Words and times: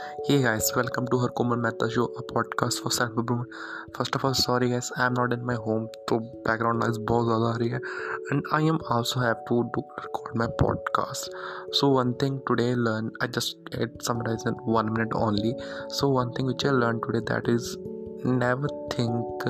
Hey 0.00 0.40
guys, 0.42 0.72
welcome 0.74 1.06
to 1.08 1.18
Her 1.18 1.28
Komal 1.28 1.58
Mehta 1.58 1.90
Show, 1.90 2.04
a 2.18 2.22
podcast 2.22 2.82
for 2.82 2.90
self 2.90 3.10
improvement. 3.10 3.50
First 3.94 4.14
of 4.14 4.24
all, 4.24 4.32
sorry 4.32 4.70
guys, 4.70 4.90
I 4.96 5.04
am 5.06 5.14
not 5.14 5.32
in 5.32 5.44
my 5.44 5.54
home, 5.54 5.88
तो 6.08 6.18
background 6.44 6.82
noise 6.82 6.98
बहुत 7.10 7.26
ज़्यादा 7.26 7.50
आ 7.52 7.56
रही 7.56 7.68
है 7.68 7.80
and 8.32 8.42
I 8.52 8.60
am 8.72 8.78
also 8.96 9.20
have 9.20 9.42
to 9.50 9.58
do 9.76 9.82
record 10.04 10.38
my 10.42 10.46
podcast. 10.62 11.28
So 11.72 11.90
one 11.96 12.14
thing 12.14 12.40
today 12.50 12.74
learn, 12.74 13.10
I 13.20 13.26
just 13.26 13.56
get 13.76 14.02
summarize 14.02 14.46
in 14.46 14.54
one 14.78 14.92
minute 14.92 15.12
only. 15.14 15.54
So 15.88 16.08
one 16.08 16.32
thing 16.32 16.46
which 16.46 16.64
I 16.64 16.70
learned 16.70 17.02
today 17.02 17.24
that 17.32 17.48
is 17.56 17.76
never 18.24 18.68
think 18.96 19.48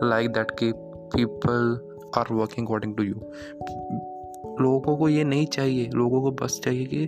like 0.00 0.32
that 0.34 0.56
कि 0.62 0.72
people 1.16 1.78
are 2.14 2.26
working 2.30 2.64
according 2.64 2.96
to 2.96 3.10
you. 3.10 3.20
लोगों 4.60 4.96
को 4.96 5.08
ये 5.08 5.24
नहीं 5.24 5.46
चाहिए 5.46 5.90
लोगों 5.94 6.20
को 6.22 6.30
बस 6.44 6.60
चाहिए 6.64 6.86
कि 6.86 7.06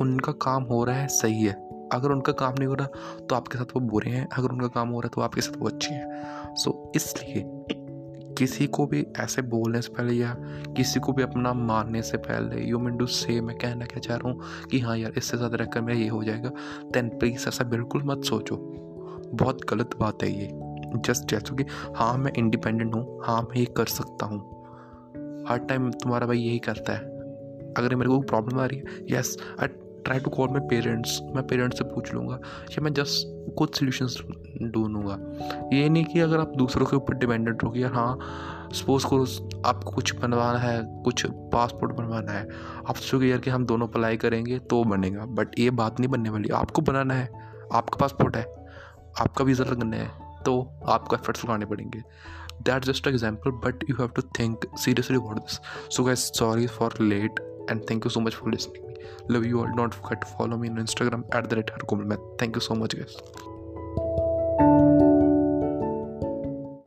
उनका 0.00 0.32
काम 0.32 0.62
हो 0.62 0.84
रहा 0.84 0.96
है 0.96 1.08
सही 1.08 1.42
है 1.42 1.63
अगर 1.94 2.12
उनका 2.12 2.32
काम 2.34 2.54
नहीं 2.58 2.68
हो 2.68 2.74
रहा 2.74 3.18
तो 3.20 3.34
आपके 3.34 3.58
साथ 3.58 3.76
वो 3.76 3.80
बुरे 3.82 4.10
हैं। 4.10 4.26
अगर 4.28 4.52
उनका 4.52 4.68
काम 4.74 4.88
हो 4.88 5.00
रहा 5.00 5.06
है 5.06 5.12
तो 5.14 5.20
आपके 5.20 5.40
साथ 5.40 5.58
वो 5.58 5.68
अच्छे 5.68 5.94
हैं। 5.94 6.54
सो 6.54 6.70
so, 6.70 6.96
इसलिए 6.96 7.44
किसी 8.38 8.66
को 8.66 8.86
भी 8.86 9.04
ऐसे 9.20 9.42
बोलने 9.42 9.80
से 9.82 9.92
पहले 9.92 10.12
या 10.12 10.34
किसी 10.76 11.00
को 11.00 11.12
भी 11.12 11.22
अपना 11.22 11.52
मानने 11.52 12.02
से 12.02 12.16
पहले 12.18 12.62
यू 12.62 12.78
मीन 12.78 12.96
डू 12.96 13.06
से 13.06 13.40
मैं 13.40 13.56
कहना 13.58 13.84
क्या 13.84 14.00
चाह 14.00 14.16
रहा 14.16 14.28
हूँ 14.28 14.68
कि 14.70 14.80
हाँ 14.80 14.96
यार 14.98 15.12
इससे 15.16 15.36
ज़्यादा 15.36 15.56
रखकर 15.56 15.80
मेरा 15.80 15.98
ये 15.98 16.08
हो 16.08 16.22
जाएगा। 16.24 16.50
देन 16.92 17.08
प्लीज़ 17.08 17.48
ऐसा 17.48 17.64
बिल्कुल 17.64 18.02
मत 18.02 18.24
सोचो। 18.24 18.56
बहुत 19.34 19.64
गलत 19.70 19.96
बात 20.00 20.22
है 20.22 20.30
ये। 20.32 20.48
जस्ट 20.98 21.30
जैसे 21.30 21.54
कि 21.56 21.64
हाँ 21.96 22.16
मैं 22.18 22.32
इंडिपेंडेंट 22.38 22.94
हूँ 22.94 23.20
हाँ 23.24 23.40
मैं 23.42 23.56
ये 23.56 23.64
कर 23.76 23.86
सकता 23.86 24.26
हूँ। 24.26 24.40
हर 25.48 25.58
टाइम 25.68 25.90
तुम्हारा 25.92 26.26
भाई 26.26 26.38
यही 26.38 26.58
करता 26.58 26.92
है। 26.92 27.12
अगर 27.78 27.94
मेरे 27.94 28.10
को 28.10 28.20
प्रॉब्लम 28.20 28.60
आ 28.60 28.66
रही 28.66 28.78
है 28.78 29.06
yes 29.10 29.36
I 29.60 29.68
try 30.04 30.20
to 30.20 30.30
call 30.30 30.48
my 30.48 30.60
parents 30.60 31.20
मैं 31.34 31.46
पेरेंट्स 31.46 31.78
से 31.78 31.84
पूछ 31.84 32.12
लूँगा 32.14 32.38
या 32.70 32.80
मैं 32.82 32.92
जस्ट 32.94 33.54
कुछ 33.56 33.78
सोल्यूशंस 33.78 34.16
ढूंढूँगा। 34.72 35.18
ये 35.76 35.88
नहीं 35.88 36.04
कि 36.04 36.20
अगर 36.20 36.40
आप 36.40 36.52
दूसरों 36.56 36.86
के 36.86 36.96
ऊपर 36.96 37.14
डिपेंडेंट 37.14 37.62
हो 37.64 37.70
गया 37.70 37.88
हाँ 37.88 38.18
सपोज़ 38.74 39.06
करो 39.06 39.26
आपको 39.68 39.90
कुछ 39.90 40.14
बनवाना 40.16 40.58
है, 40.58 40.82
कुछ 41.04 41.26
पासपोर्ट 41.52 41.92
बनवाना 41.92 42.32
है। 42.32 42.48
आप 42.88 42.94
सोचोगे 42.96 43.26
यार 43.26 43.38
कि 43.38 43.50
हम 43.50 43.66
दोनों 43.66 43.88
अप्लाई 43.88 44.16
करेंगे 44.16 44.58
तो 44.58 44.82
बनेगा। 44.84 45.24
बट 45.24 45.58
ये 45.58 45.70
बात 45.70 46.00
नहीं 46.00 46.10
बनने 46.10 46.30
वाली। 46.30 46.48
आपको 46.54 46.82
बनाना 46.82 47.14
है। 47.14 47.28
आपका 47.72 47.96
पासपोर्ट 48.00 48.36
है। 48.36 48.44
आपका 49.20 49.44
वीज़ा 49.44 49.64
लगना 49.64 49.96
है। 49.96 50.10
तो 50.44 50.60
आपको 50.88 51.16
एफर्ट्स 51.16 51.44
लगाने 51.44 51.66
पड़ेंगे। 51.66 52.02
That 52.62 52.84
just 52.84 53.06
example 53.06 53.50
but 53.64 53.84
you 53.90 53.96
have 53.96 54.08
to 54.08 54.22
think 54.40 54.66
seriously 54.78 55.16
about 55.16 55.38
this 55.38 55.60
so 55.96 56.04
guys 56.04 56.30
sorry 56.38 56.66
for 56.66 57.00
late 57.00 57.40
and 57.72 57.84
thank 57.88 58.04
you 58.04 58.10
so 58.10 58.20
much 58.20 58.34
for 58.34 58.50
listening. 58.52 58.93
Love 59.28 59.46
you 59.46 59.60
all. 59.60 59.72
Don't 59.76 59.94
forget 59.94 60.20
to 60.20 60.26
follow 60.26 60.56
me 60.56 60.68
on 60.68 60.76
instagram 60.76 61.24
at 61.34 61.48
the 61.48 61.56
rate 61.56 61.70
Thank 62.38 62.56
you 62.56 62.60
so 62.60 62.74
much 62.74 62.96
guys 62.96 63.16